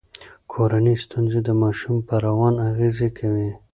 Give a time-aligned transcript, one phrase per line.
[0.51, 3.49] کورنۍ ستونزې د ماشوم په روان اغیز کوي.